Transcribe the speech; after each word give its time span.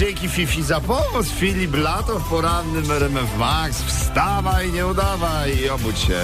dzięki 0.00 0.28
Fifi 0.28 0.62
za 0.62 0.80
pomoc. 0.80 1.26
Filip 1.26 1.76
Lato 1.76 2.18
w 2.18 2.28
porannym 2.28 2.90
RMF 2.90 3.38
Max. 3.38 3.82
Wstawaj, 3.82 4.72
nie 4.72 4.86
udawaj 4.86 5.56
i 5.56 5.68
obudź 5.68 5.98
się 5.98 6.20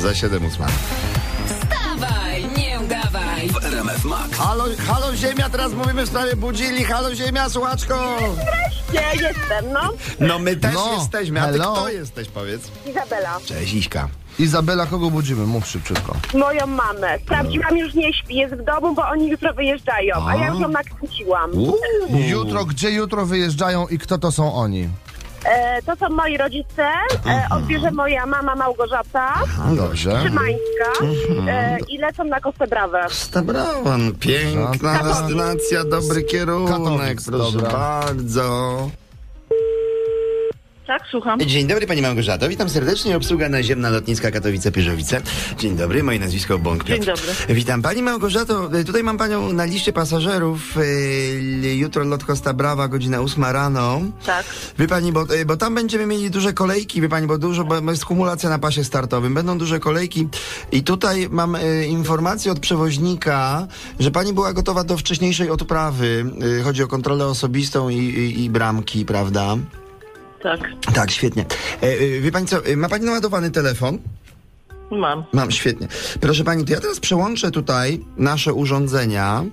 za 0.00 0.14
7 0.14 0.46
ósma. 0.46 0.66
Wstawaj, 1.46 2.44
nie 2.56 2.80
udawaj. 2.80 3.48
W 3.48 3.64
RMF 3.64 4.04
Max. 4.04 4.38
Halo, 4.38 4.64
halo 4.86 5.16
Ziemia, 5.16 5.50
teraz 5.50 5.72
mówimy 5.72 6.04
w 6.04 6.08
sprawie 6.08 6.36
budzili. 6.36 6.84
Halo 6.84 7.14
Ziemia, 7.14 7.48
słuchaczko. 7.48 8.18
Nie, 8.94 9.22
jestem, 9.28 9.72
no. 9.72 9.80
No 10.20 10.38
my 10.38 10.56
też 10.56 10.74
No, 10.74 10.92
jesteśmy, 10.98 11.40
a 11.42 11.46
ty 11.46 11.52
hello. 11.52 11.72
kto 11.72 11.88
jesteś, 11.88 12.28
powiedz? 12.28 12.62
Izabela. 12.90 13.38
Cześć 13.46 13.74
Iśka. 13.74 14.08
Izabela, 14.38 14.86
kogo 14.86 15.10
budzimy? 15.10 15.46
Mów 15.46 15.66
szybciutko. 15.66 16.16
Moją 16.34 16.66
mamę. 16.66 17.18
Sprawdziłam, 17.24 17.76
już 17.76 17.94
nie 17.94 18.12
śpi, 18.14 18.34
jest 18.36 18.54
w 18.54 18.64
domu, 18.64 18.94
bo 18.94 19.08
oni 19.08 19.28
jutro 19.28 19.54
wyjeżdżają, 19.54 20.26
a 20.28 20.36
ja 20.36 20.46
już 20.48 20.60
ją 20.60 20.68
nakręciłam. 20.68 21.50
Jutro, 22.28 22.64
gdzie 22.64 22.90
jutro 22.90 23.26
wyjeżdżają 23.26 23.86
i 23.88 23.98
kto 23.98 24.18
to 24.18 24.32
są 24.32 24.54
oni? 24.54 24.88
E, 25.44 25.82
to 25.82 25.96
są 25.96 26.08
moi 26.08 26.36
rodzice, 26.36 26.88
e, 27.26 27.46
odbierze 27.50 27.90
moja 27.90 28.26
mama 28.26 28.54
Małgorzata 28.54 29.34
Dobrze. 29.76 30.22
Szymańska 30.22 31.04
e, 31.48 31.78
i 31.88 31.98
lecą 31.98 32.24
na 32.24 32.40
Kostę 32.40 32.66
Brawę. 32.66 33.06
Stabrawan, 33.10 34.12
piękna 34.20 34.92
Katowic. 34.92 35.16
destynacja, 35.18 35.84
dobry 35.84 36.22
kierunek, 36.22 36.70
Katowic, 36.78 37.24
proszę 37.24 37.52
dobra. 37.52 37.70
bardzo. 37.70 38.90
Tak, 40.86 41.02
słucham. 41.10 41.40
Dzień 41.40 41.66
dobry 41.66 41.86
Pani 41.86 42.02
Małgorzato, 42.02 42.48
witam 42.48 42.68
serdecznie, 42.68 43.16
obsługa 43.16 43.48
naziemna 43.48 43.90
lotniska 43.90 44.30
Katowice-Pyrzowice. 44.30 45.20
Dzień 45.58 45.76
dobry, 45.76 46.02
moje 46.02 46.18
nazwisko 46.18 46.58
Bąk 46.58 46.84
Piotr. 46.84 47.04
Dzień 47.04 47.14
dobry. 47.16 47.54
Witam 47.54 47.82
Pani 47.82 48.02
Małgorzato, 48.02 48.70
tutaj 48.86 49.02
mam 49.02 49.18
Panią 49.18 49.52
na 49.52 49.64
liście 49.64 49.92
pasażerów, 49.92 50.76
y, 50.76 51.74
jutro 51.76 52.04
lot 52.04 52.24
Costa 52.24 52.54
Brava, 52.54 52.88
godzina 52.88 53.20
8 53.20 53.44
rano. 53.44 54.00
Tak. 54.26 54.46
Wie 54.78 54.88
Pani, 54.88 55.12
bo, 55.12 55.34
y, 55.34 55.44
bo 55.44 55.56
tam 55.56 55.74
będziemy 55.74 56.06
mieli 56.06 56.30
duże 56.30 56.52
kolejki, 56.52 57.00
wie 57.00 57.08
Pani, 57.08 57.26
bo 57.26 57.38
dużo, 57.38 57.64
bo 57.64 57.90
jest 57.90 58.04
kumulacja 58.04 58.50
na 58.50 58.58
pasie 58.58 58.84
startowym, 58.84 59.34
będą 59.34 59.58
duże 59.58 59.80
kolejki 59.80 60.28
i 60.72 60.82
tutaj 60.82 61.28
mam 61.30 61.54
y, 61.54 61.86
informację 61.86 62.52
od 62.52 62.60
przewoźnika, 62.60 63.66
że 64.00 64.10
Pani 64.10 64.32
była 64.32 64.52
gotowa 64.52 64.84
do 64.84 64.96
wcześniejszej 64.96 65.50
odprawy, 65.50 66.26
y, 66.60 66.62
chodzi 66.62 66.82
o 66.82 66.88
kontrolę 66.88 67.26
osobistą 67.26 67.88
i, 67.88 67.96
i, 67.96 68.44
i 68.44 68.50
bramki, 68.50 69.04
prawda? 69.04 69.56
Tak, 70.44 70.60
Tak, 70.94 71.10
świetnie. 71.10 71.44
E, 71.82 71.86
e, 71.86 72.20
wie 72.20 72.32
pani 72.32 72.46
co, 72.46 72.66
e, 72.66 72.76
ma 72.76 72.88
pani 72.88 73.04
naładowany 73.04 73.50
telefon? 73.50 73.98
mam. 74.90 75.24
Mam, 75.32 75.50
świetnie. 75.50 75.88
Proszę 76.20 76.44
pani, 76.44 76.64
to 76.64 76.72
ja 76.72 76.80
teraz 76.80 77.00
przełączę 77.00 77.50
tutaj 77.50 78.00
nasze 78.16 78.52
urządzenia 78.54 79.44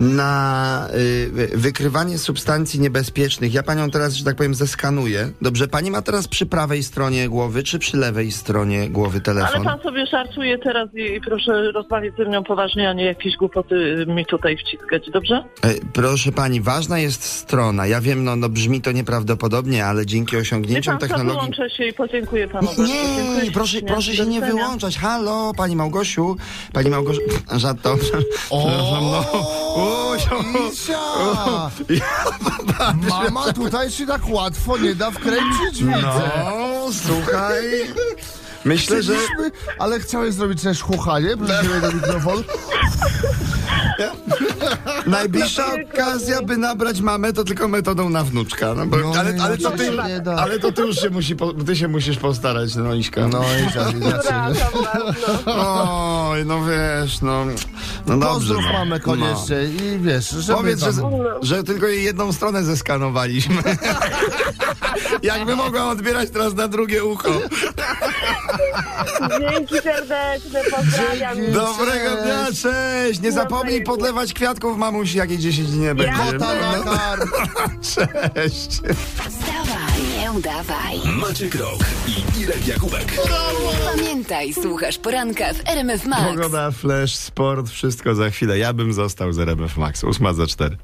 na 0.00 0.88
y, 0.94 1.50
wykrywanie 1.54 2.18
substancji 2.18 2.80
niebezpiecznych. 2.80 3.54
Ja 3.54 3.62
panią 3.62 3.90
teraz, 3.90 4.14
że 4.14 4.24
tak 4.24 4.36
powiem, 4.36 4.54
zeskanuję. 4.54 5.30
Dobrze, 5.42 5.68
pani 5.68 5.90
ma 5.90 6.02
teraz 6.02 6.28
przy 6.28 6.46
prawej 6.46 6.82
stronie 6.82 7.28
głowy, 7.28 7.62
czy 7.62 7.78
przy 7.78 7.96
lewej 7.96 8.32
stronie 8.32 8.90
głowy 8.90 9.14
Ale 9.16 9.20
telefon? 9.20 9.64
pan 9.64 9.80
sobie 9.82 10.06
żartuje 10.06 10.58
teraz 10.58 10.88
i, 10.94 11.00
i 11.14 11.20
proszę 11.20 11.72
rozmawiać 11.72 12.14
ze 12.18 12.24
mną 12.24 12.44
poważnie, 12.44 12.88
a 12.90 12.92
nie 12.92 13.04
jakieś 13.04 13.36
głupoty 13.36 14.04
mi 14.08 14.26
tutaj 14.26 14.56
wciskać, 14.56 15.10
dobrze? 15.10 15.44
E, 15.62 15.74
proszę 15.92 16.32
pani, 16.32 16.60
ważna 16.60 16.98
jest 16.98 17.24
strona. 17.24 17.86
Ja 17.86 18.00
wiem, 18.00 18.24
no, 18.24 18.36
no 18.36 18.48
brzmi 18.48 18.80
to 18.80 18.92
nieprawdopodobnie, 18.92 19.86
ale 19.86 20.06
dzięki 20.06 20.36
Nie 20.36 20.42
osiągnięciom 20.42 20.98
pan, 20.98 21.08
technologii... 21.08 21.34
wyłączę 21.52 21.70
się 21.70 21.84
i 21.84 21.92
podziękuję 21.92 22.48
panu. 22.48 22.68
Nie, 22.78 22.86
Dziękuję 22.86 23.44
nie, 23.44 23.50
proszę, 23.52 23.70
ślicznie. 23.70 23.88
proszę 23.88 24.14
się 24.16 24.26
nie 24.26 24.40
wyłączać. 24.40 24.98
Halo, 24.98 25.52
pani 25.56 25.76
Małgosiu, 25.76 26.36
pani 26.72 26.90
Małgorzata. 26.90 27.96
Przepraszam, 28.00 29.04
no. 29.10 29.65
O, 29.76 30.16
Isia! 30.72 30.98
Mama 33.08 33.52
tutaj 33.52 33.90
się 33.90 34.06
tak 34.06 34.28
łatwo 34.28 34.78
nie 34.78 34.94
da 34.94 35.10
wkręcić, 35.10 35.84
widzę. 35.84 36.02
no, 36.02 36.86
słuchaj. 37.06 37.62
Myślę, 38.64 39.02
że 39.02 39.14
Chcieliśmy, 39.14 39.50
ale 39.78 40.00
chciałeś 40.00 40.34
zrobić 40.34 40.62
też 40.62 40.82
chuchanie, 40.82 41.28
ciebie 41.28 41.80
do 41.80 41.92
mikrofonu. 41.92 42.42
Najbliższa 45.06 45.64
okazja, 45.92 46.42
by 46.42 46.56
nabrać 46.56 47.00
mamę, 47.00 47.32
to 47.32 47.44
tylko 47.44 47.68
metodą 47.68 48.10
na 48.10 48.24
wnuczka. 48.24 48.74
No, 48.74 48.86
bo, 48.86 48.96
No, 48.96 49.12
ale, 49.18 49.34
nie, 49.34 49.42
ale, 49.42 49.56
no, 49.60 49.70
to 49.70 49.76
ty, 49.76 49.90
ale 50.36 50.58
to 50.58 50.72
ty 50.72 50.82
już 50.82 50.96
się 50.96 51.10
musi, 51.10 51.36
po- 51.36 51.52
ty 51.52 51.76
się 51.76 51.88
musisz 51.88 52.16
postarać, 52.16 52.74
no 52.74 52.94
Iśka. 52.94 53.28
No 53.28 53.42
i 53.42 53.72
tak. 53.72 54.52
Oj, 55.46 56.44
no 56.46 56.60
wiesz, 56.64 57.20
no, 57.20 57.44
no 58.06 58.18
dobrze. 58.18 58.28
Pozdrów 58.28 58.64
no. 58.66 58.72
mamę 58.72 59.00
koniecznie 59.00 59.56
i 59.64 59.98
wiesz, 59.98 60.30
żeby 60.30 60.58
Powiedz, 60.58 60.80
że, 60.80 60.92
że 61.42 61.64
tylko 61.64 61.86
jej 61.86 62.04
jedną 62.04 62.32
stronę 62.32 62.64
zeskanowaliśmy. 62.64 63.62
Jakby 65.22 65.56
mogła 65.56 65.88
odbierać 65.88 66.30
teraz 66.30 66.54
na 66.54 66.68
drugie 66.68 67.04
ucho. 67.04 67.28
Dzięki 69.40 69.74
serdeczne, 69.74 70.60
pozdrawiam. 70.70 71.36
Dzięki. 71.36 71.52
Dobrego 71.52 72.10
Cześć. 72.10 72.22
dnia, 72.22 72.46
cześć! 72.72 73.20
Nie 73.20 73.32
zapomnij 73.32 73.82
podlewać 73.82 74.32
kwiatków 74.32 74.78
mamusi, 74.78 75.18
jak 75.18 75.30
jej 75.30 75.38
10 75.38 75.68
dni 75.70 75.78
nie 75.78 75.94
będzie. 75.94 76.32
Kota 76.32 76.54
na 76.54 76.96
karm. 76.96 77.30
Cześć! 77.94 78.70
Wstawaj, 79.16 80.02
nie 80.18 80.32
udawaj. 80.32 81.00
Maciek 81.06 81.54
Rok 81.54 81.80
i 82.06 82.40
Irek 82.40 82.66
Jakubek. 82.66 83.12
Pamiętaj, 83.96 84.54
słuchasz 84.54 84.98
poranka 84.98 85.52
w 85.54 85.68
RMF 85.68 86.04
Max. 86.06 86.22
Pogoda, 86.22 86.70
flash, 86.70 87.14
sport, 87.16 87.70
wszystko 87.70 88.14
za 88.14 88.30
chwilę. 88.30 88.58
Ja 88.58 88.72
bym 88.72 88.92
został 88.92 89.32
z 89.32 89.38
RMF 89.38 89.76
Max. 89.76 90.04
8 90.04 90.34
za 90.34 90.46
4. 90.46 90.76